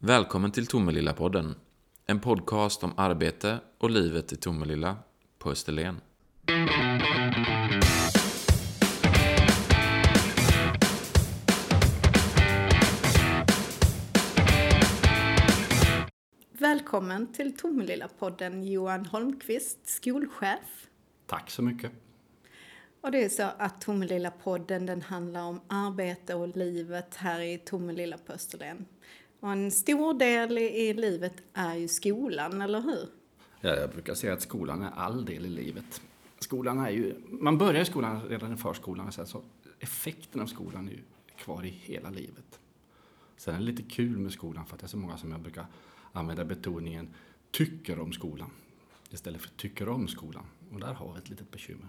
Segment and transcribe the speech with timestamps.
[0.00, 1.54] Välkommen till Tomelilla-podden.
[2.06, 4.96] En podcast om arbete och livet i Tomelilla
[5.38, 6.00] på Österlen.
[16.52, 20.88] Välkommen till Tomelilla-podden Johan Holmqvist, skolchef.
[21.26, 21.92] Tack så mycket.
[23.00, 28.18] Och det är så att Tomelilla-podden den handlar om arbete och livet här i Tomelilla
[28.18, 28.86] på Österlen.
[29.40, 33.08] Och en stor del i livet är ju skolan, eller hur?
[33.60, 36.00] Ja, jag brukar säga att skolan är all del i livet.
[36.38, 39.42] Skolan är ju, man börjar i skolan redan i förskolan, sen så
[39.80, 41.02] effekten av skolan är ju
[41.36, 42.60] kvar i hela livet.
[43.36, 45.40] Sen är det lite kul med skolan för att det är så många som jag
[45.40, 45.66] brukar
[46.12, 47.14] använda betoningen
[47.50, 48.50] tycker om skolan
[49.10, 50.44] istället för tycker om skolan.
[50.72, 51.88] Och där har vi ett litet bekymmer.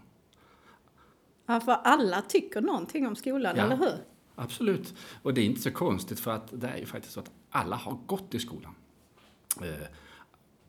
[1.45, 3.63] Ja, för alla tycker någonting om skolan, Ja.
[3.63, 3.97] eller hur?
[4.39, 4.93] Absolut.
[5.21, 7.75] Och det är inte så konstigt för att det är ju faktiskt så att alla
[7.75, 8.75] har gått i skolan.
[9.61, 9.87] Eh,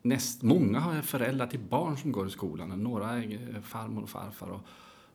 [0.02, 2.82] näst, många har föräldrar till barn som går i skolan.
[2.82, 4.60] Några är eh, farmor och farfar och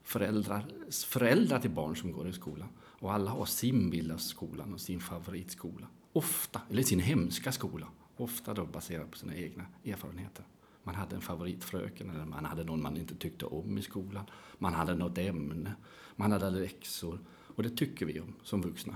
[0.03, 0.65] föräldrar,
[1.07, 2.67] föräldrar till barn som går i skolan.
[2.81, 5.87] Och alla har sin bild av skolan och sin favoritskola.
[6.13, 7.87] Ofta, eller sin hemska skola.
[8.17, 10.45] Ofta då baserat på sina egna erfarenheter.
[10.83, 14.25] Man hade en favoritfröken eller man hade någon man inte tyckte om i skolan.
[14.57, 15.75] Man hade något ämne,
[16.15, 17.19] man hade läxor.
[17.55, 18.95] Och det tycker vi om som vuxna.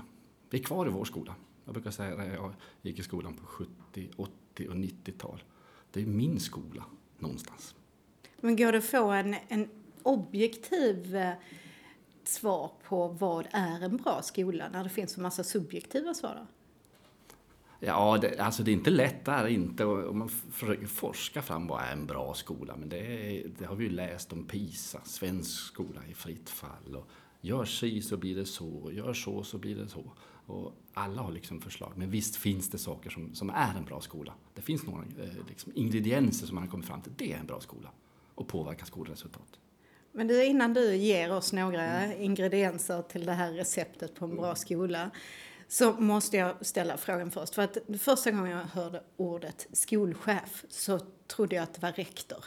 [0.50, 1.34] Vi är kvar i vår skola.
[1.64, 5.42] Jag brukar säga att jag gick i skolan på 70, 80 och 90-tal.
[5.90, 6.84] Det är min skola
[7.18, 7.74] någonstans.
[8.40, 9.68] Men går det att få en, en
[10.02, 11.32] objektiv eh,
[12.24, 16.46] svar på vad är en bra skola när det finns en massa subjektiva svar?
[17.82, 19.84] Ja, det, alltså det är inte lätt där inte.
[19.84, 22.76] Och och man försöker forska fram vad är en bra skola.
[22.76, 26.96] Men det, är, det har vi ju läst om PISA, svensk skola i fritt fall.
[26.96, 30.12] Och gör si så blir det så, gör så så blir det så.
[30.46, 31.92] Och alla har liksom förslag.
[31.96, 34.34] Men visst finns det saker som, som är en bra skola.
[34.54, 37.12] Det finns några eh, liksom ingredienser som man har kommit fram till.
[37.16, 37.90] Det är en bra skola.
[38.34, 39.58] Och påverkar skolresultat.
[40.12, 44.54] Men du, innan du ger oss några ingredienser till det här receptet på en bra
[44.54, 45.10] skola
[45.68, 47.54] så måste jag ställa frågan först.
[47.54, 52.44] För att första gången jag hörde ordet skolchef så trodde jag att det var rektor.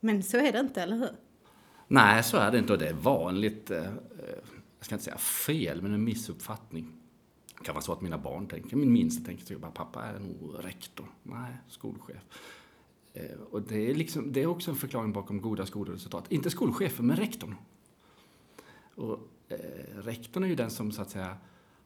[0.00, 1.10] Men så är det inte, eller hur?
[1.88, 3.82] Nej, så är det inte och det är vanligt, eh,
[4.78, 6.92] jag ska inte säga fel, men en missuppfattning.
[7.58, 10.54] Det kan vara så att mina barn tänker, min minsta tänker att pappa är nog
[10.64, 11.06] rektor.
[11.22, 12.22] Nej, skolchef.
[13.12, 16.32] Eh, Och det är, liksom, det är också en förklaring bakom goda skolresultat.
[16.32, 17.54] Inte skolchefen, men rektorn.
[18.94, 19.18] Och,
[19.48, 19.56] eh,
[20.02, 21.36] rektorn är ju den som så att säga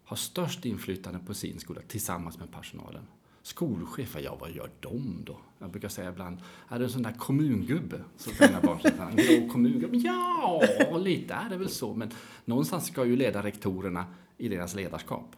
[0.05, 3.07] har störst inflytande på sin skola tillsammans med personalen.
[3.43, 5.37] Skolchefer, ja vad gör de då?
[5.59, 6.39] Jag brukar säga ibland,
[6.69, 8.01] är du en sån där kommungubbe?
[8.17, 8.81] Så kan mina barn
[9.11, 9.97] en grå kommungubbe.
[9.97, 10.63] Ja,
[10.99, 11.95] lite är det väl så.
[11.95, 12.11] Men
[12.45, 14.07] någonstans ska ju leda rektorerna
[14.39, 15.37] i deras ledarskap.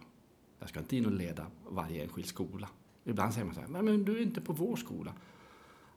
[0.59, 2.69] Jag ska inte in och leda varje enskild skola.
[3.05, 5.13] Ibland säger man så här, men du är inte på vår skola.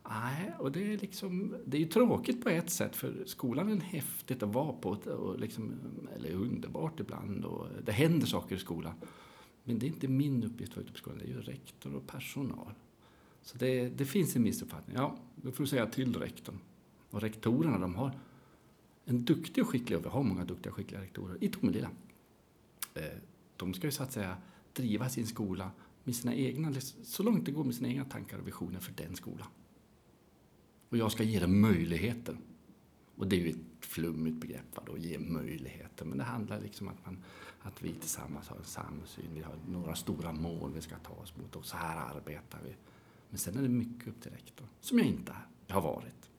[0.10, 3.76] Nej, och det är, liksom, det är ju tråkigt på ett sätt för skolan är
[3.76, 5.74] häftigt att vara på och liksom,
[6.16, 8.94] eller underbart ibland och det händer saker i skolan.
[9.68, 11.96] Men det är inte min uppgift att vara ute på skolan, det är ju rektor
[11.96, 12.74] och personal.
[13.42, 14.96] Så det, det finns en missuppfattning.
[14.96, 16.60] Ja, då får du säga till rektorn.
[17.10, 18.20] Och rektorerna, de har
[19.06, 21.90] en duktig och skicklig, och vi har många duktiga och skickliga rektorer i Tomelilla.
[22.94, 23.04] Eh,
[23.58, 24.38] de ska ju så att säga
[24.74, 25.72] driva sin skola
[26.04, 28.94] med sina egna, liksom, så långt det går med sina egna tankar och visioner för
[28.94, 29.48] den skolan.
[30.90, 32.38] Och jag ska ge dem möjligheter.
[33.18, 36.06] Och det är ju ett flummigt begrepp, va, då, ge möjligheter.
[36.06, 37.24] Men det handlar liksom om att, man,
[37.62, 39.26] att vi tillsammans har en samsyn.
[39.34, 42.76] Vi har några stora mål vi ska ta oss mot och så här arbetar vi.
[43.30, 45.36] Men sen är det mycket upp till rektorn, som jag inte
[45.68, 46.30] har varit.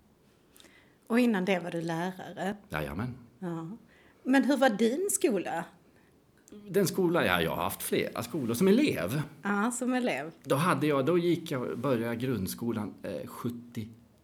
[1.06, 2.56] Och innan det var du lärare.
[2.68, 3.14] Jajamän.
[3.38, 3.70] Ja.
[4.22, 5.64] Men hur var din skola?
[6.68, 9.22] Den skola, ja, jag har haft flera skolor som elev.
[9.42, 10.32] Ja, som elev.
[10.44, 13.26] Då, hade jag, då gick jag, började jag grundskolan eh,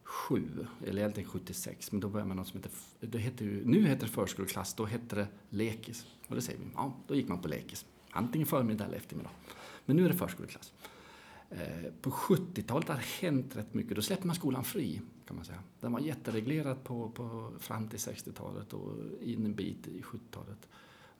[0.05, 3.87] 77, eller egentligen 76, men då började man något som heter, det heter ju, nu
[3.87, 6.07] heter det förskoleklass, då hette det lekis.
[6.29, 7.87] Och det säger vi, ja, då gick man på lekis.
[8.11, 9.31] Antingen förmiddag eller eftermiddag.
[9.87, 10.73] Men nu är det förskoleklass.
[11.51, 13.97] Eh, på 70-talet har det hänt rätt mycket.
[13.97, 15.63] Då släppte man skolan fri, kan man säga.
[15.81, 18.93] Den var jättereglerad på, på, fram till 60-talet och
[19.23, 20.69] in en bit i 70-talet.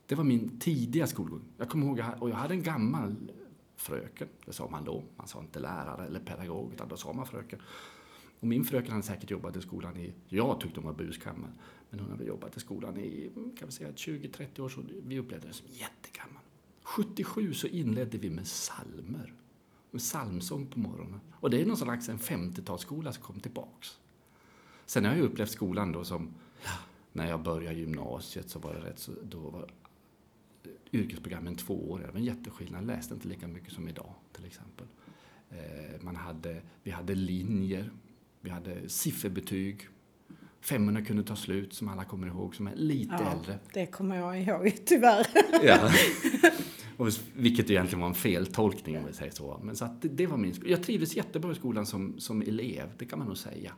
[0.05, 1.41] Det var min tidiga skolgång.
[1.57, 3.31] Jag kommer ihåg, och jag hade en gammal
[3.75, 5.03] fröken, det sa man då.
[5.17, 7.59] Man sa inte lärare eller pedagog, utan då sa man fröken.
[8.39, 11.51] Och min fröken hade säkert jobbat i skolan i, jag tyckte hon var buskammel,
[11.89, 15.47] men hon hade jobbat i skolan i, kan vi säga 20-30 år, så vi upplevde
[15.47, 16.41] det som jättegammal.
[16.83, 19.33] 77 så inledde vi med salmer,
[19.91, 21.19] med psalmsång på morgonen.
[21.33, 23.99] Och det är någon slags en 50-talsskola som kom tillbaks.
[24.85, 26.33] Sen har jag upplevt skolan då som,
[27.11, 29.69] när jag började gymnasiet så var det rätt så, då var
[30.91, 32.07] yrkesprogrammen tvååriga.
[32.07, 32.81] Det var en jätteskillnad.
[32.81, 34.87] Jag läste inte lika mycket som idag till exempel.
[35.49, 37.91] Eh, man hade, vi hade linjer,
[38.45, 39.87] vi hade sifferbetyg.
[40.61, 43.59] Femmorna kunde ta slut, som alla kommer ihåg, som är lite Ja, äldre.
[43.73, 45.27] det kommer jag ihåg tyvärr.
[45.63, 45.91] Ja.
[46.97, 49.59] Och, vilket egentligen var en feltolkning om vi säger så.
[49.63, 50.69] Men så att det, det var min skola.
[50.69, 53.71] Jag trivdes jättebra i skolan som, som elev, det kan man nog säga.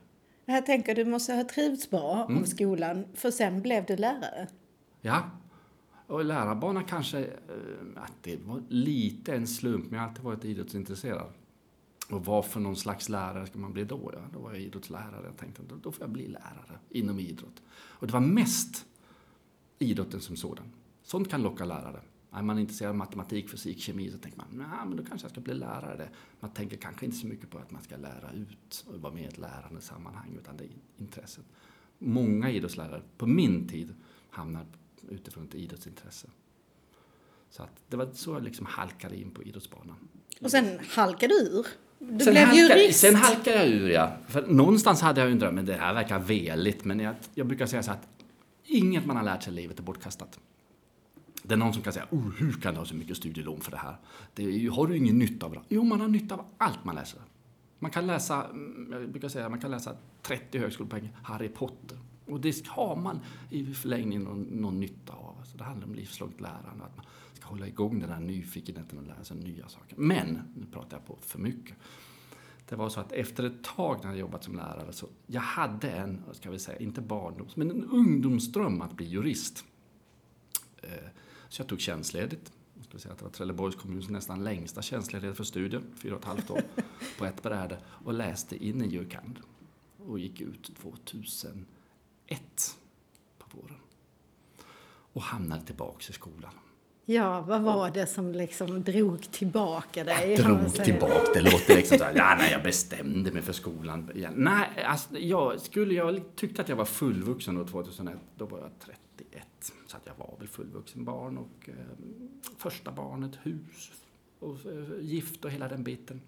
[0.44, 2.46] Jag tänker du måste ha trivts bra Mm.
[2.46, 4.48] skolan, för sen blev du lärare.
[5.00, 5.30] Ja.
[6.06, 7.26] Och lärarbanan kanske,
[7.96, 11.32] att det var lite en slump, men jag har alltid varit idrottsintresserad.
[12.10, 14.10] Och vad för någon slags lärare ska man bli då?
[14.14, 15.26] Ja, då var jag idrottslärare.
[15.26, 17.62] Jag tänkte då, då får jag bli lärare inom idrott.
[17.70, 18.86] Och det var mest
[19.78, 20.72] idrotten som sådan.
[21.02, 22.00] Sånt kan locka lärare.
[22.32, 25.30] Är man intresserad av matematik, fysik, kemi så tänker man, nej men då kanske jag
[25.30, 26.08] ska bli lärare.
[26.40, 29.22] Man tänker kanske inte så mycket på att man ska lära ut och vara med
[29.22, 31.44] i ett lärande sammanhang, utan det är intresset.
[31.98, 33.94] Många idrottslärare på min tid
[34.30, 34.66] hamnar
[35.08, 36.28] utifrån ett idrottsintresse.
[37.50, 40.08] Så att det var så jag liksom halkade in på idrottsbanan.
[40.40, 41.66] Och sen halkade du ur.
[41.98, 43.00] Du sen blev halkade, jurist.
[43.00, 44.12] Sen halkade jag ur, ja.
[44.28, 46.84] För någonstans hade jag ju en dröm, men det här verkar veligt.
[46.84, 48.08] Men jag, jag brukar säga så att
[48.64, 50.38] inget man har lärt sig i livet är bortkastat.
[51.42, 53.70] Det är någon som kan säga, oh, hur kan du ha så mycket studielån för
[53.70, 53.96] det här?
[54.34, 55.60] Det är, har du ingen nytta av det?
[55.68, 57.20] Jo, man har nytta av allt man läser.
[57.78, 61.98] Man kan läsa, mm, jag brukar säga, man kan läsa 30 högskolepoäng Harry Potter.
[62.28, 63.20] Och det har man
[63.50, 65.36] i förlängningen någon, någon nytta av.
[65.38, 69.06] Alltså det handlar om livslångt lärande, att man ska hålla igång den här nyfikenheten och
[69.06, 69.96] lära sig nya saker.
[69.96, 71.76] Men, nu pratar jag på för mycket.
[72.68, 75.90] Det var så att efter ett tag när jag jobbat som lärare så jag hade
[75.90, 79.64] en, ska vi säga, inte barndoms, men en ungdomsdröm att bli jurist.
[80.82, 80.90] Eh,
[81.48, 82.52] så jag tog tjänstledigt.
[82.74, 86.20] Jag vi säga att det var Trelleborgs kommuns nästan längsta tjänstledighet för studier, fyra och
[86.20, 86.62] ett halvt år,
[87.18, 89.38] på ett bräde och läste in en jurkand
[90.06, 91.66] och gick ut 2000.
[92.28, 92.76] 2001
[93.38, 93.76] på våren.
[95.12, 96.52] Och hamnade tillbaks i skolan.
[97.10, 100.30] Ja, vad var det som liksom drog tillbaka dig?
[100.32, 104.10] Jag drog tillbaka, det låter liksom så här, ja, nej, jag bestämde mig för skolan
[104.14, 104.32] igen.
[104.36, 108.70] Nej, alltså, jag, skulle jag tyckte att jag var fullvuxen då 2001, då var jag
[108.78, 109.72] 31.
[109.86, 111.74] Så att jag var väl fullvuxen barn och eh,
[112.58, 113.92] första barnet, hus
[114.38, 116.20] och eh, gift och hela den biten.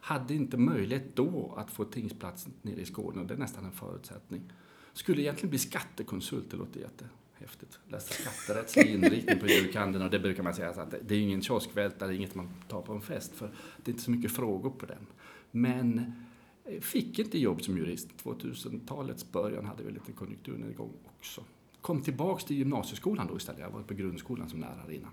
[0.00, 3.72] Hade inte möjlighet då att få tingsplats nere i Skåne, och det är nästan en
[3.72, 4.52] förutsättning.
[4.94, 7.78] Skulle egentligen bli skattekonsult, det låter jättehäftigt.
[7.88, 12.08] Läsa skatterättslig inriktning på jurkanden och det brukar man säga att det- är ingen kioskvältare,
[12.08, 13.46] det är inget man tar på en fest för
[13.84, 15.06] det är inte så mycket frågor på den.
[15.50, 16.12] Men
[16.64, 18.08] eh, fick inte jobb som jurist.
[18.22, 21.44] 2000-talets början hade vi lite konjunkturnedgång också.
[21.80, 23.60] Kom tillbaks till gymnasieskolan då istället.
[23.60, 25.12] Jag var på grundskolan som lärare innan.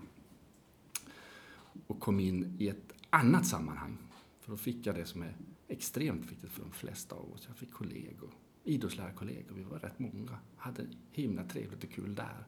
[1.86, 3.98] Och kom in i ett annat sammanhang.
[4.40, 5.36] För då fick jag det som är
[5.68, 7.44] extremt viktigt för de flesta av oss.
[7.48, 8.30] Jag fick kollegor,
[8.64, 9.54] idrottslärarkollegor.
[9.54, 10.38] Vi var rätt många.
[10.56, 12.44] Hade himla trevligt och kul där.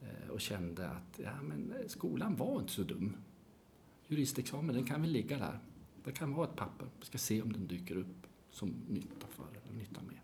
[0.00, 3.16] Eh, Och kände att ja, men skolan var inte så dum.
[4.08, 5.58] Juristexamen, den kan väl ligga där.
[6.04, 6.86] Det kan vara ett papper.
[7.00, 10.16] Vi ska se om den dyker upp som nytta för eller nytta med.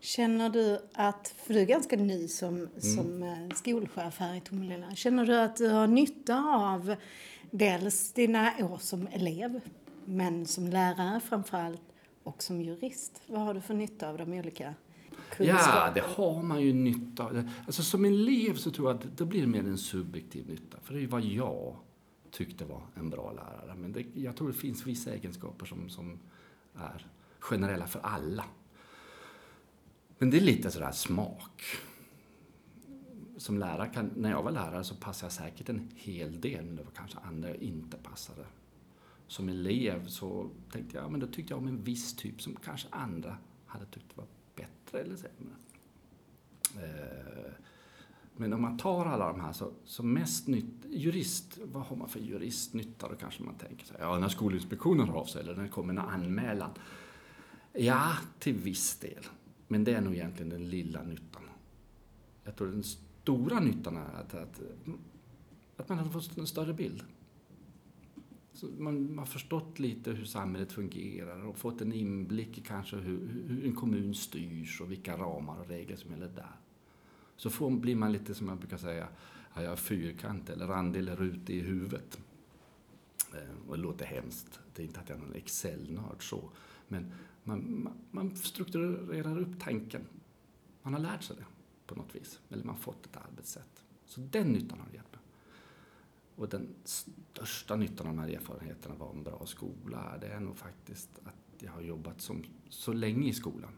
[0.00, 2.68] Känner du att, för du är ganska ny som, Mm.
[2.80, 6.94] som eh, skolchef här i Tomelilla, känner du att du har nytta av
[7.50, 9.60] dels dina år som elev,
[10.04, 11.82] men som lärare framförallt,
[12.34, 13.22] och som jurist?
[13.26, 14.74] Vad har du för nytta av de olika
[15.10, 15.92] Ja, kunskaperna?
[15.94, 17.48] det har man ju nytta av.
[17.66, 20.78] Alltså som elev så tror jag att det blir mer en subjektiv nytta.
[20.82, 21.76] För det är ju vad jag
[22.30, 23.74] tyckte var en bra lärare.
[23.76, 26.18] Men det, jag tror det finns vissa egenskaper som, som
[26.74, 27.06] är
[27.38, 28.44] generella för alla.
[30.18, 31.62] Men det är lite sådär smak.
[33.36, 36.76] Som lärare kan, när jag var lärare så passade jag säkert en hel del, men
[36.76, 38.44] det var kanske andra jag inte passade.
[39.30, 42.56] Som elev så tänkte jag, ja, men då tyckte jag om en viss typ som
[42.56, 45.54] kanske andra hade tyckt var bättre eller sämre.
[46.76, 47.52] Eh,
[48.36, 52.08] Men om man tar alla de här så, så mest nytt, jurist, vad har man
[52.08, 53.08] för juristnytta?
[53.08, 55.68] Då kanske man tänker så här, ja när Skolinspektionen hör av sig eller när det
[55.68, 56.70] kommer en anmälan.
[57.72, 59.24] Ja, till viss del.
[59.68, 61.42] Men det är nog egentligen den lilla nyttan.
[62.44, 64.60] Jag tror den stora nyttan är att, att,
[65.76, 67.02] att man har fått en större bild.
[68.52, 72.96] Så man, man har förstått lite hur samhället fungerar och fått en inblick i kanske
[72.96, 76.56] hur, hur en kommun styrs och vilka ramar och regler som gäller där.
[77.36, 79.08] Så får, blir man lite, som jag brukar säga,
[79.54, 82.20] jag är fyrkant eller randig eller rutig i huvudet.
[83.32, 84.60] Eh, och det låter hemskt.
[84.74, 86.50] Det är inte att jag är någon Excel-nörd så.
[86.88, 87.12] Men
[87.44, 90.02] man, man, man strukturerar upp tanken.
[90.82, 91.44] Man har lärt sig det
[91.86, 92.40] på något vis.
[92.48, 93.84] Eller man har fått ett arbetssätt.
[94.04, 95.19] Så den nyttan har det gett mig.
[96.36, 100.56] Och den största nyttan av de här erfarenheterna av en bra skola, det är nog
[100.56, 103.72] faktiskt att jag har jobbat som, så länge i skolan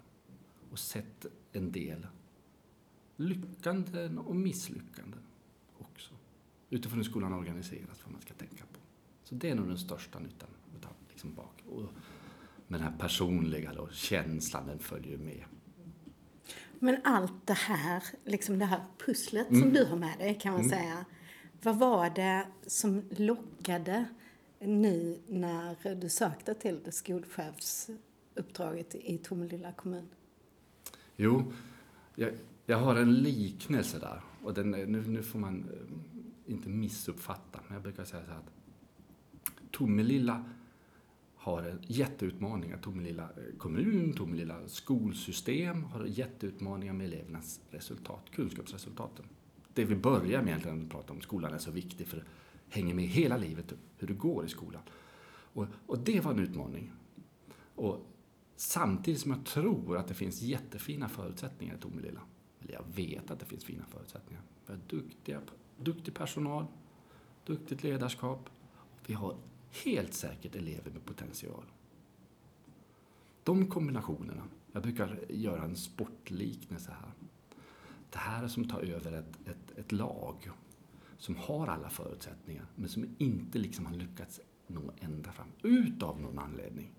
[0.71, 2.07] och sett en del
[3.17, 5.21] lyckanden och misslyckanden
[5.79, 6.15] också.
[6.71, 8.79] Utifrån hur skolan organiseras, vad man ska tänka på.
[9.25, 11.63] Så det är nog den största nyttan utav liksom bak.
[11.69, 11.83] Och
[12.69, 15.45] med den här personliga då, känslan, den följer med.
[16.79, 19.61] Men allt det här, liksom det här pusslet Mm.
[19.63, 21.05] som du har med dig kan man säga.
[21.65, 24.05] Vad var det som lockade
[24.61, 30.09] nu när du sökte till det skolchefsuppdraget i Tomelilla kommun?
[31.17, 31.53] Jo,
[32.15, 32.33] jag,
[32.67, 34.21] jag har en liknelse där.
[34.43, 38.39] Och den, nu, nu får man eh, inte missuppfatta, men jag brukar säga så här
[38.39, 38.53] att
[39.71, 40.45] Tomelilla
[41.35, 42.79] har en jätteutmaningar.
[42.79, 49.27] Tomelilla eh, kommun, Tomelilla skolsystem har jätteutmaningar med elevernas resultat, kunskapsresultaten.
[49.75, 52.25] Det vi börjar med egentligen att prata om skolan är så viktig för det
[52.69, 54.83] hänger med hela livet hur det går i skolan.
[55.31, 56.93] Och, och det var en utmaning.
[57.75, 58.07] Och
[58.57, 62.21] samtidigt som jag tror att det finns jättefina förutsättningar i Tomelilla.
[62.61, 64.43] Eller jag vet att det finns fina förutsättningar.
[64.67, 65.41] Vi har duktiga,
[65.79, 66.67] duktig personal,
[67.45, 68.51] duktigt ledarskap.
[69.07, 69.37] Vi har
[69.85, 71.65] helt säkert elever med potential.
[73.45, 77.13] De kombinationerna, jag brukar göra en sportliknelse här.
[78.13, 80.51] Det här är som tar över ett, ett, ett lag
[81.19, 86.39] som har alla förutsättningar men som inte liksom har lyckats nå ända fram utav någon
[86.39, 86.93] anledning.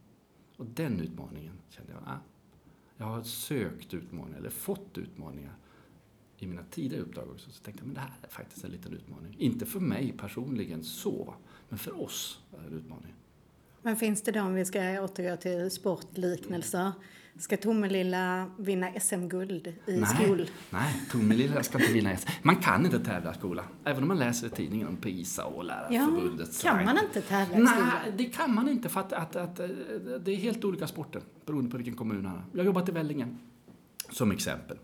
[0.58, 2.20] Och den utmaningen kände jag, ah,
[2.98, 5.56] jag har sökt utmaningar, eller fått utmaningar
[6.38, 7.52] i mina tidigare uppdrag också.
[7.52, 9.36] Så tänkte jag, men det här är faktiskt en liten utmaning.
[9.40, 11.34] Inte för mig personligen så,
[11.70, 13.14] men för oss är det en utmaning.
[13.84, 16.92] Men finns det då, om vi ska återgå till sportliknelser,
[17.40, 20.50] ska Tomelilla vinna SM-guld i nej, skol?
[20.70, 22.30] nej, Tomelilla ska inte vinna SM.
[22.42, 23.64] Man kan inte tävla i skola.
[23.84, 27.58] Även om man läser i tidningen om PISA och Ja, Lärarförbundets kan man inte tävla
[27.58, 27.90] i skolan?
[28.04, 29.68] Nej, det kan man inte för att, att, att, eh,
[30.26, 32.44] det är helt olika sporter beroende på vilken kommun man är.
[32.52, 33.28] Jag har jobbat i Vellinge
[34.10, 34.78] som exempel.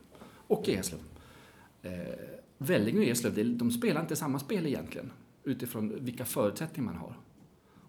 [0.47, 0.99] Och i Eslöv.
[1.81, 1.91] Eh,
[2.57, 5.11] Vellinge och Eslöv, de spelar inte samma spel egentligen
[5.43, 7.15] utifrån vilka förutsättningar man har.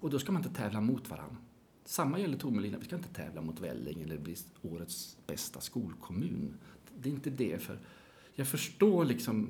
[0.00, 1.36] Och då ska man inte tävla mot varandra.
[1.84, 6.54] Samma gäller Tomelilla, vi ska inte tävla mot Vellinge eller bli årets bästa skolkommun.
[6.98, 7.78] Det är inte det, för
[8.34, 9.48] jag förstår liksom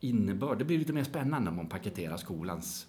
[0.00, 0.58] innebörd.
[0.58, 2.86] Det blir lite mer spännande om man paketerar skolans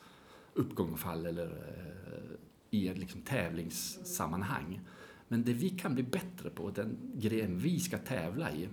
[0.54, 2.38] uppgång och fall eller eh,
[2.70, 4.82] i ett liksom tävlingssammanhang.
[5.28, 8.70] Men det vi kan bli bättre på, den gren vi ska tävla i,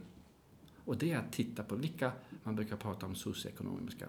[0.84, 4.06] och det är att titta på vilka, man brukar prata om socioekonomiska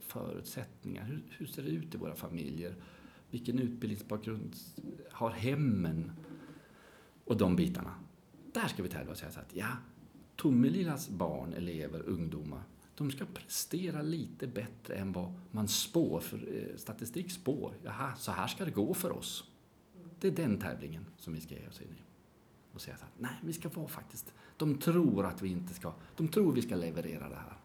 [0.00, 1.04] förutsättningar.
[1.04, 2.74] Hur, hur ser det ut i våra familjer?
[3.30, 4.56] Vilken utbildningsbakgrund
[5.10, 6.12] har hemmen?
[7.24, 7.94] Och de bitarna.
[8.52, 9.68] Där ska vi tävla och säga så att ja,
[10.36, 12.62] Tomelillas barn, elever, ungdomar,
[12.94, 17.74] de ska prestera lite bättre än vad man spår, för eh, statistik spår.
[17.82, 19.50] Jaha, så här ska det gå för oss.
[20.20, 22.02] Det är den tävlingen som vi ska ge oss in i.
[22.74, 25.94] Och säga så här, nej, vi ska vara faktiskt, de tror att vi inte ska,
[26.16, 27.56] de tror vi ska leverera det här.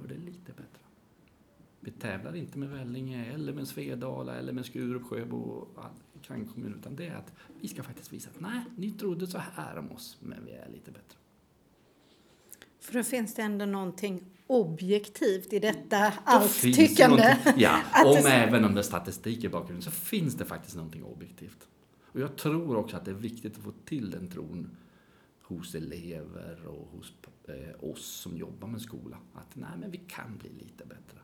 [0.00, 0.82] Gör det lite bättre.
[1.80, 6.74] Vi tävlar inte med Vellinge eller med Svedala eller med Skurup, Sjöbo och all kranskommun,
[6.80, 9.92] utan det är att vi ska faktiskt visa att nej, ni trodde så här om
[9.92, 11.18] oss, men vi är lite bättre.
[12.80, 17.36] För då finns det ändå någonting objektivt i detta allt tyckande.
[17.56, 21.68] Ja, om även om det är statistik i bakgrunden så finns det faktiskt någonting objektivt.
[22.02, 24.76] Och jag tror också att det är viktigt att få till den tron
[25.42, 27.12] hos elever och hos
[27.48, 29.18] Eh, oss som jobbar med skola.
[29.34, 31.18] Att nej, men vi kan bli lite bättre.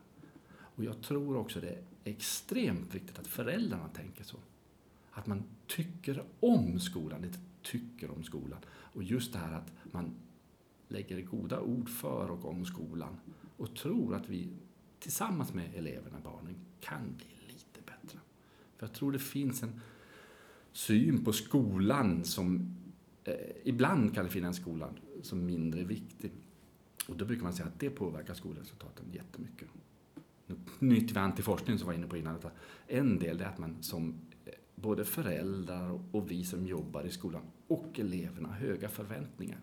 [0.49, 4.37] Och jag tror också det är extremt viktigt att föräldrarna tänker så.
[5.11, 8.59] Att man tycker om skolan, inte tycker om skolan.
[8.67, 10.15] Och just det här att man
[10.87, 13.17] lägger goda ord för och om skolan
[13.57, 14.49] och tror att vi
[14.99, 18.19] tillsammans med eleverna, barnen, kan bli lite bättre.
[18.77, 19.81] För jag tror det finns en
[20.71, 22.75] syn på skolan som
[23.23, 26.31] eh, ibland kan det finnas skolan som mindre viktig.
[27.07, 29.67] Och då brukar man säga att det påverkar skolresultaten jättemycket.
[30.47, 32.33] Nu knyter vi an till forskningen som var inne på innan.
[32.33, 32.51] Detta.
[32.87, 34.15] en del är att man som
[34.45, 39.59] eh, både föräldrar och vi som jobbar i skolan och eleverna har höga förväntningar.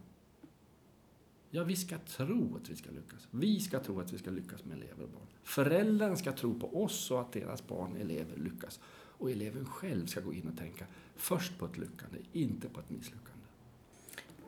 [1.55, 3.29] Ja, vi ska tro att vi ska lyckas.
[3.31, 5.27] Vi ska tro att vi ska lyckas med elever och barn.
[5.43, 8.81] Föräldrarna ska tro på oss och att deras barn, elever, lyckas.
[8.93, 12.91] Och eleven själv ska gå in och tänka först på ett lyckande, inte på ett
[12.91, 13.42] misslyckande.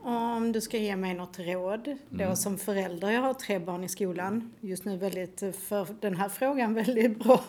[0.04, 2.36] Om du ska ge mig något råd då Mm.
[2.36, 6.74] som förälder, jag har tre barn i skolan, just nu väldigt, för den här frågan
[6.84, 7.40] väldigt bra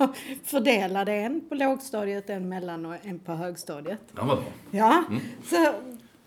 [0.43, 3.99] fördelad, en på lågstadiet, en mellan och en på högstadiet.
[4.15, 4.45] Ja, vad bra.
[4.71, 5.21] Ja, Mm.
[5.43, 5.55] så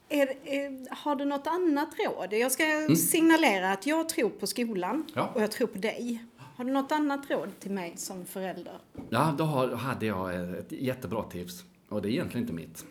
[0.09, 2.33] är, är, har du något annat råd?
[2.33, 2.65] Jag ska
[2.97, 5.07] signalera att jag tror på skolan Mm.
[5.15, 5.31] Ja.
[5.35, 6.25] och jag tror på dig.
[6.57, 8.79] Har du något annat råd till mig som förälder?
[9.09, 9.45] Ja, då
[9.77, 11.65] hade jag ett jättebra tips.
[11.89, 12.85] Och det är egentligen inte mitt.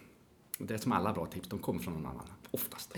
[0.59, 2.25] Det är som alla bra tips, de kommer från någon annan.
[2.51, 2.97] Oftast.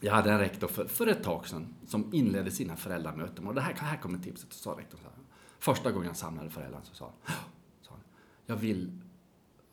[0.00, 3.46] Jag hade en rektor för, för ett tag sedan som inledde sina föräldramöten.
[3.46, 4.52] Och det här, här kommer tipset.
[4.52, 5.16] Sa rektorn så här.
[5.58, 7.36] Första gången jag samlade föräldrarna så sa han,
[7.82, 8.00] sa han
[8.46, 9.00] jag vill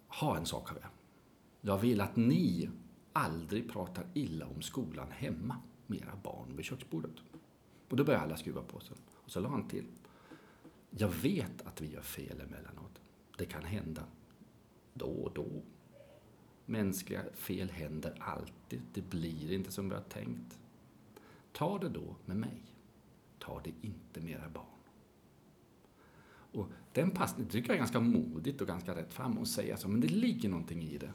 [0.07, 0.89] ha en sak av er.
[1.61, 2.69] Jag vill att ni
[3.13, 5.55] aldrig pratar illa om skolan hemma
[5.87, 7.15] med era barn vid köksbordet.
[7.89, 8.97] Och då började alla skruva på sig.
[9.15, 9.85] Och så la han till.
[10.89, 13.01] Jag vet att vi gör fel emellanåt.
[13.37, 14.03] Det kan hända.
[14.93, 15.61] Då och då.
[16.69, 18.81] Mänskliga fel händer alltid.
[18.93, 20.59] Det blir inte som vi har tänkt.
[21.51, 22.61] Ta det då med mig.
[23.39, 24.65] Ta det inte med era barn.
[26.51, 29.87] Och den passningen tycker jag är ganska modigt och ganska rätt fram att säga så,
[29.87, 31.11] men det ligger någonting i det.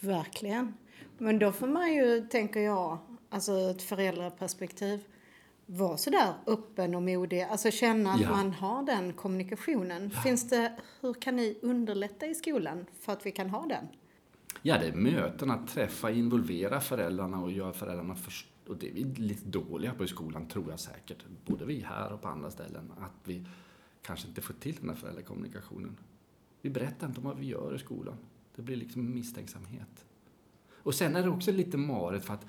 [0.00, 0.74] Verkligen.
[1.18, 5.04] Men då får man ju, tänker jag, alltså ett föräldraperspektiv,
[5.66, 7.42] vara sådär öppen och modig.
[7.42, 8.30] Alltså känna att Ja.
[8.30, 10.10] man har den kommunikationen.
[10.10, 13.88] Finns det, hur kan ni underlätta i skolan för att vi kan ha den?
[14.62, 18.48] Ja, det är möten, att träffa, involvera föräldrarna och göra föräldrarna förstå.
[18.66, 21.24] Och det är vi lite dåliga på i skolan, tror jag säkert.
[21.46, 22.92] Både vi här och på andra ställen.
[22.98, 23.46] Att vi
[24.02, 25.96] kanske inte får till den här föräldrakommunikationen.
[26.60, 28.16] Vi berättar inte om vad vi gör i skolan.
[28.56, 30.04] Det blir liksom misstänksamhet.
[30.72, 32.46] Och sen är det också lite marigt för att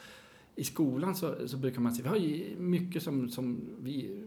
[0.55, 4.24] i skolan så, så brukar man säga, vi har ju mycket som, som vi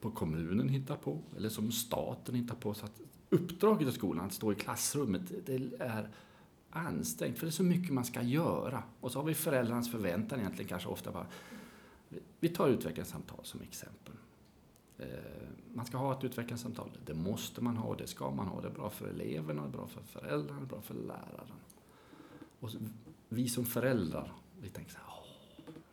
[0.00, 2.74] på kommunen hittar på, eller som staten hittar på.
[2.74, 6.08] Så att uppdraget i skolan, att stå i klassrummet, det är
[6.70, 8.82] ansträngt, för det är så mycket man ska göra.
[9.00, 11.26] Och så har vi föräldrarnas förväntan egentligen kanske ofta bara,
[12.40, 14.14] vi tar utvecklingssamtal som exempel.
[14.98, 15.08] Eh,
[15.74, 16.90] man ska ha ett utvecklingssamtal.
[17.04, 18.60] Det måste man ha, det ska man ha.
[18.60, 21.58] Det är bra för eleverna, det är bra för föräldrarna, det är bra för läraren.
[22.60, 22.70] Och
[23.28, 25.08] vi som föräldrar, vi tänker så här,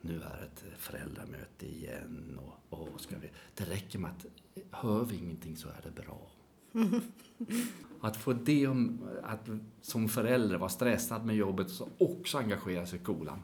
[0.00, 3.30] nu är det ett föräldramöte igen och, och ska vi...
[3.54, 4.26] Det räcker med att
[4.70, 6.30] hör vi ingenting så är det bra.
[8.00, 9.48] Att få det om, att
[9.82, 13.42] som förälder vara stressad med jobbet och så också engagera sig i skolan.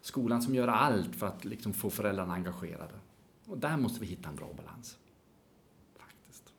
[0.00, 2.94] Skolan som gör allt för att liksom få föräldrarna engagerade.
[3.46, 4.98] Och där måste vi hitta en bra balans.
[5.98, 6.52] Faktiskt.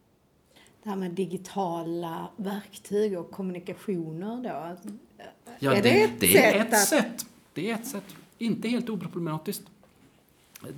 [0.84, 4.92] Det här med digitala verktyg och kommunikationer då.
[5.60, 7.26] Ja, Är det, det ett det är ett att- sätt.
[7.54, 8.15] Det är ett sätt.
[8.38, 9.63] Inte helt oproblematiskt.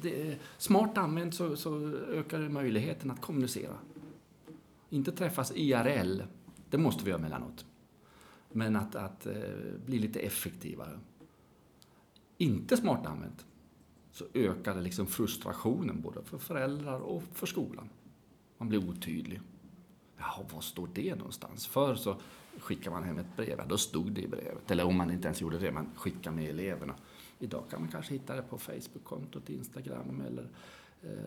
[0.02, 3.74] Det, smart använt så, så ökar det möjligheten att kommunicera.
[4.92, 6.22] Inte träffas IRL,
[6.70, 7.66] det måste vi göra emellanåt.
[8.52, 9.34] Men att, att eh,
[9.86, 11.00] bli lite effektivare.
[12.38, 13.46] Inte smart använt
[14.12, 17.90] så ökar det liksom frustrationen både för föräldrar och för skolan.
[18.58, 19.42] Man blir otydlig.
[20.18, 21.68] Jaha, var står det någonstans?
[21.68, 22.16] Förr så
[22.60, 24.72] skickade man hem ett brev, ja, då stod det i brevet.
[24.72, 26.96] Eller om man inte ens gjorde det, man skickade med eleverna.
[27.40, 30.50] Idag kan man kanske hitta det på Facebook-kontot, Instagram eller eh,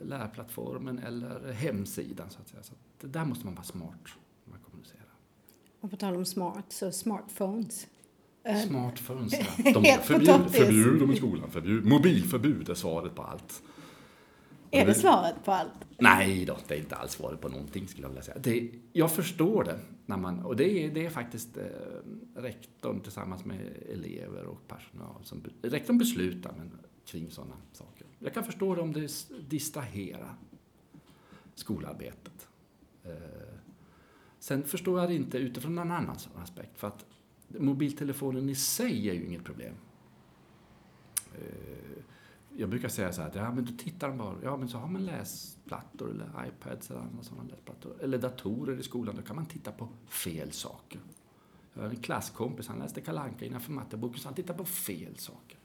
[0.03, 2.31] lärplattformen eller hemsidan.
[2.31, 2.63] Så att säga.
[2.63, 4.09] Så att där måste man vara smart
[4.45, 5.05] när man kommunicerar.
[5.81, 7.87] Och på tal om smart, så smartphones.
[8.67, 9.73] Smartphones, ja.
[9.73, 11.51] De förbjud, förbjud dem i skolan.
[11.51, 13.63] Förbjud, mobilförbud är svaret på allt.
[14.71, 15.71] Är det svaret på allt?
[15.99, 18.39] Nej då, det är inte alls svaret på någonting skulle jag vilja säga.
[18.39, 19.79] Det, jag förstår det.
[20.07, 21.63] När man, och det är, det är faktiskt eh,
[22.37, 23.61] rektorn tillsammans med
[23.93, 26.71] elever och personal som rektorn beslutar men,
[27.05, 28.07] kring sådana saker.
[28.19, 29.11] Jag kan förstå det om det
[29.49, 30.35] distraherar
[31.55, 32.49] skolarbetet.
[33.03, 33.13] Eh,
[34.39, 36.79] sen förstår jag det inte utifrån en annan aspekt.
[36.79, 37.07] För att
[37.49, 39.75] mobiltelefonen i sig är ju inget problem.
[41.35, 42.05] Eh,
[42.57, 44.79] jag brukar säga så här, att, ja men då tittar de bara, ja men så
[44.79, 49.37] har man läsplattor eller iPads eller andra sådana läsplattor, eller datorer i skolan, då kan
[49.37, 51.01] man titta på fel saker.
[51.75, 55.17] Jag har en klasskompis, han läste Kalle Anka innanför matteboken, så han tittar på fel
[55.17, 55.59] saker.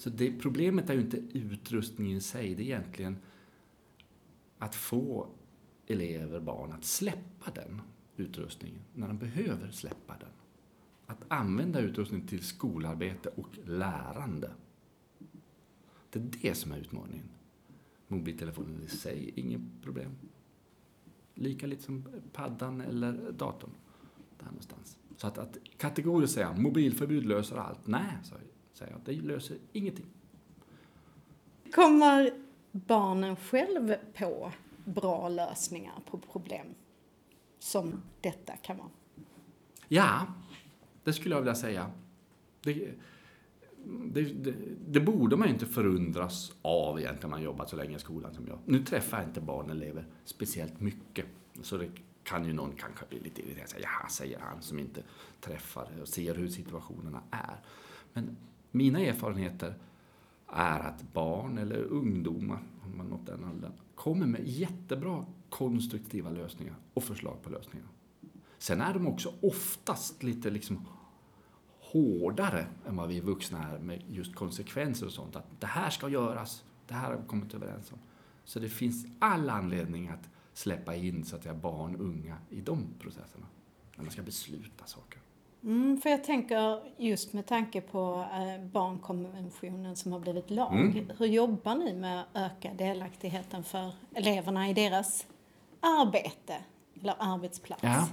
[0.00, 3.16] Så det, problemet är ju inte utrustningen i sig, det är egentligen
[4.58, 5.28] att få
[5.86, 7.82] elever, barn, att släppa den
[8.16, 10.28] utrustningen när de behöver släppa den.
[11.06, 14.50] Att använda utrustningen till skolarbete och lärande.
[16.10, 17.28] Det är det som är utmaningen.
[18.08, 20.12] Mobiltelefonen i sig, inget problem.
[21.34, 23.70] Lika lite som paddan eller datorn.
[24.38, 24.98] Där någonstans.
[25.16, 27.86] Så att, att kategoriskt säga mobilförbud löser allt.
[27.86, 29.00] Nej, sa jag säger jag.
[29.04, 30.06] Det löser ingenting.
[31.72, 32.30] Kommer
[32.72, 34.52] barnen själv på
[34.84, 36.66] bra lösningar på problem
[37.58, 38.88] som detta kan vara?
[39.88, 40.26] Ja,
[41.04, 41.90] det skulle jag vilja säga.
[42.62, 42.90] Det,
[43.84, 44.54] det, det,
[44.88, 48.34] det borde man ju inte förundras av egentligen om man jobbat så länge i skolan
[48.34, 48.58] som jag.
[48.64, 51.26] Nu träffar jag inte barn och elever speciellt mycket.
[51.62, 51.90] Så det
[52.24, 53.68] kan ju någon kanske bli lite irriterad.
[53.68, 55.02] Säga, Jaha, säger han som inte
[55.40, 57.56] träffar och ser hur situationerna är.
[58.12, 58.36] Men
[58.70, 59.74] mina erfarenheter
[60.46, 66.74] är att barn eller ungdomar, om man nått den åldern, kommer med jättebra konstruktiva lösningar
[66.94, 67.86] och förslag på lösningar.
[68.58, 70.86] Sen är de också oftast lite liksom
[71.80, 75.36] hårdare än vad vi vuxna är med just konsekvenser och sånt.
[75.36, 77.98] Att det här ska göras, det här har vi kommit överens om.
[78.44, 82.86] Så det finns all anledning att släppa in så att säga, barn, unga i de
[82.98, 83.46] processerna.
[83.96, 85.20] när man ska besluta saker.
[85.64, 90.80] Mm, för jag tänker just med tanke på eh, barnkonventionen som har blivit lag.
[90.80, 91.10] Mm.
[91.18, 95.26] Hur jobbar ni med att öka delaktigheten för eleverna i deras
[95.80, 96.54] arbete
[97.00, 97.82] eller arbetsplats?
[97.82, 98.08] Ja.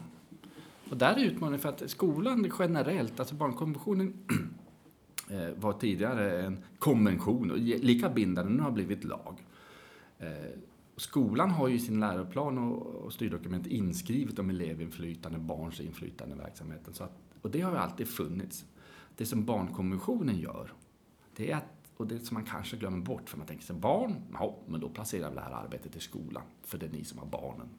[0.89, 4.13] Och där är utmaningen för att skolan generellt, alltså barnkonventionen
[5.31, 9.43] eh, var tidigare en konvention och lika bindande, nu har blivit lag.
[10.19, 10.27] Eh,
[10.99, 16.37] Skolan har ju i sin läroplan och och styrdokument inskrivet om elevinflytande, barns inflytande i
[16.37, 16.93] verksamheten.
[16.93, 18.65] Så att, och det har ju alltid funnits.
[19.15, 20.73] Det som barnkonventionen gör,
[21.35, 24.15] det är att, och det som man kanske glömmer bort för man tänker sig barn,
[24.33, 27.19] ja, men då placerar vi det här arbetet i skolan, för det är ni som
[27.19, 27.69] har barnen.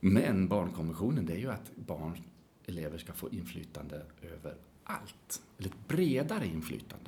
[0.00, 2.16] Men barnkonventionen det är ju att barn,
[2.64, 5.42] elever ska få inflytande över allt.
[5.58, 7.03] Eller ett bredare inflytande.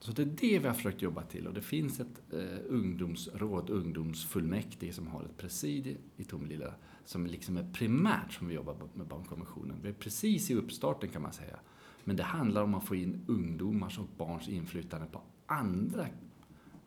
[0.00, 3.70] Så det är det vi har försökt jobba till och det finns ett eh, ungdomsråd,
[3.70, 9.06] ungdomsfullmäktige som har ett presidie i Tomelilla som liksom är primärt som vi jobbar med
[9.06, 9.76] barnkonventionen.
[9.82, 11.58] Vi är precis i uppstarten kan man säga.
[12.04, 16.06] Men det handlar om att få in ungdomars och barns inflytande på andra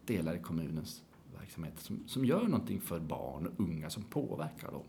[0.06, 1.04] delar i kommunens
[1.40, 4.86] verksamhet som, som gör någonting för barn och unga som påverkar dem.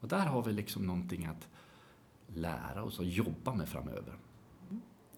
[0.00, 1.48] Och där har vi liksom någonting att
[2.26, 4.14] lära oss och jobba med framöver.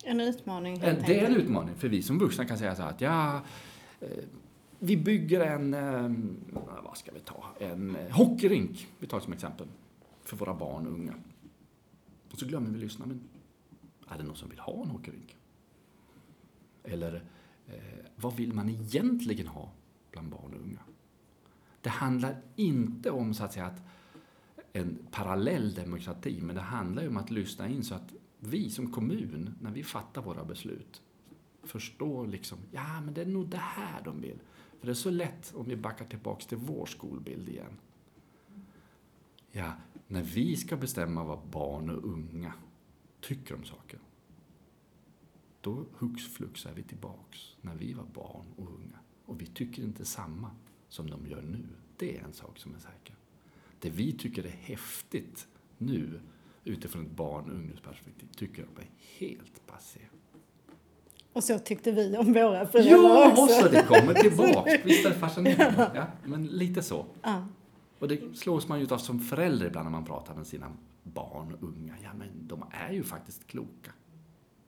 [0.09, 1.45] En utmaning helt Det är en enkelt.
[1.45, 3.41] utmaning, för vi som vuxna kan säga så här att ja,
[4.01, 4.09] eh,
[4.79, 6.11] vi bygger en, eh,
[6.85, 9.67] vad ska vi ta, en eh, hockeyrink, vi tar som exempel,
[10.25, 11.15] för våra barn och unga.
[12.33, 13.21] Och så glömmer vi lyssna, men
[14.09, 15.37] är det någon som vill ha en hockeyrink?
[16.85, 17.15] Eller
[17.69, 17.75] eh,
[18.17, 19.71] vad vill man egentligen ha
[20.11, 20.81] bland barn och unga?
[21.81, 23.81] Det handlar inte om så att säga att
[24.73, 28.13] en parallell demokrati, men det handlar ju om att lyssna in så att
[28.47, 31.03] vi som kommun, när vi fattar våra beslut,
[31.63, 34.39] förstår liksom, ja men det är nog det här de vill.
[34.79, 37.79] För det är så lätt om vi backar tillbaks till vår skolbild igen.
[39.51, 39.73] Ja,
[40.09, 42.53] när vi ska bestämma vad barn och unga
[43.21, 44.01] tycker om saker,
[45.61, 48.99] då hux flux är vi tillbaks när vi var barn och unga.
[49.25, 50.51] Och vi tycker inte samma
[50.89, 51.69] som de gör nu.
[51.97, 53.17] Det är en sak som är säker.
[53.81, 56.21] Det vi tycker är häftigt nu,
[56.67, 60.01] utifrån ett barn och ungdomsperspektiv, tycker de är helt passé.
[61.33, 63.47] Och så tyckte vi om våra föräldrar Ja, också.
[63.63, 64.73] så det kommer tillbaks.
[64.85, 65.91] Visst är det fascinerande?
[65.95, 67.07] Ja, men lite så.
[67.23, 67.47] Ja.
[67.99, 71.55] Och det slås man ju av som förälder ibland när man pratar med sina barn
[71.55, 71.95] och unga.
[72.03, 73.93] Ja, men de är ju faktiskt kloka.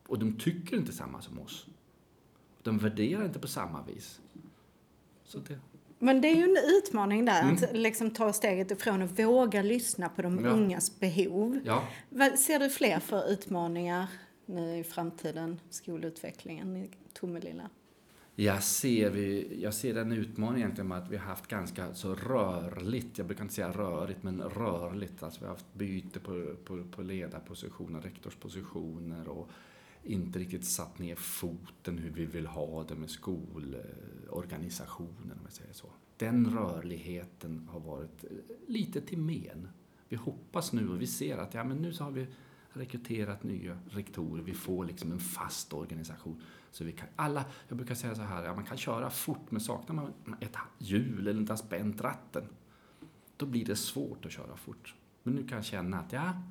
[0.08, 1.66] Och de tycker inte samma som oss.
[2.62, 4.20] De värderar inte på samma vis.
[5.24, 5.58] Så det,
[5.98, 7.54] Men det är ju en utmaning där, Mm.
[7.54, 10.50] att liksom ta steget ifrån och våga lyssna på de Ja.
[10.50, 11.60] ungas behov.
[11.64, 11.88] ja,
[12.36, 14.06] ser du fler för utmaningar
[14.46, 17.70] nu i framtiden, skolutvecklingen i Tomelilla?
[18.40, 22.14] Jag ser, vi, jag ser den utmaningen egentligen med att vi har haft ganska så
[22.14, 25.22] rörligt, jag brukar inte säga rörigt, men rörligt.
[25.22, 29.48] Alltså vi har haft byte på, på, på ledarpositioner, rektorspositioner och
[30.04, 33.10] inte riktigt satt ner foten hur vi vill ha det med
[34.28, 35.88] organisationen, om jag säger så.
[36.16, 38.30] Den rörligheten har varit eh,
[38.66, 39.68] lite till men.
[40.08, 42.26] Vi hoppas nu och vi ser att ja, men nu så har vi
[42.70, 46.42] rekryterat nya rektorer, vi får liksom en fast organisation.
[46.70, 49.60] Så vi kan, alla, jag brukar säga så här, ja, man kan köra fort men
[49.60, 52.44] saknar man ett hjul eller inte har spänt ratten,
[53.36, 54.94] då blir det svårt att köra fort.
[55.22, 56.42] Men nu kan jag känna att ja,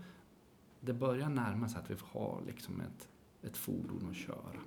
[0.80, 3.10] det börjar närma sig att vi har liksom ett,
[3.42, 4.62] ett fordon att köra.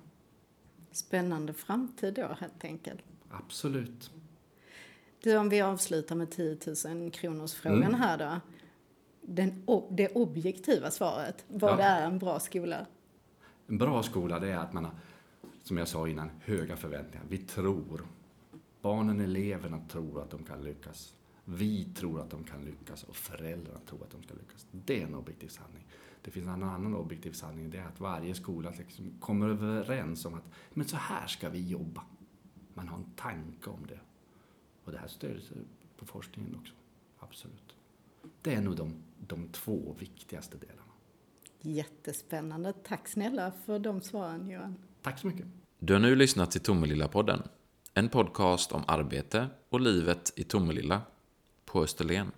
[0.91, 3.01] Spännande framtid då helt enkelt.
[3.29, 4.11] Absolut.
[5.23, 7.93] Du, om vi avslutar med 10 000 kronors frågan Mm.
[7.93, 8.39] här då.
[9.21, 11.83] Den, det objektiva svaret, vad Ja.
[11.83, 12.85] är en bra skola?
[13.67, 14.93] En bra skola det är att man har,
[15.63, 17.25] som jag sa innan, höga förväntningar.
[17.29, 18.01] Vi tror.
[18.81, 21.13] Barnen, eleverna tror att de kan lyckas.
[21.53, 24.67] Vi tror att de kan lyckas och föräldrarna tror att de ska lyckas.
[24.71, 25.87] Det är en objektiv sanning.
[26.21, 30.33] Det finns en annan objektiv sanning, det är att varje skola liksom kommer överens om
[30.33, 32.03] att men så här ska vi jobba.
[32.73, 33.99] Man har en tanke om det.
[34.83, 35.51] Och det här stöds
[35.97, 36.73] på forskningen också.
[37.19, 37.75] Absolut.
[38.41, 40.81] Det är nog de, de två viktigaste delarna.
[41.61, 42.73] Jättespännande.
[42.73, 44.75] Tack snälla för de svaren Johan.
[45.01, 45.45] Tack så mycket.
[45.79, 47.41] Du har nu lyssnat till Tomelilla-podden.
[47.93, 51.01] En podcast om arbete och livet i Tomelilla
[51.71, 52.31] på Österlen.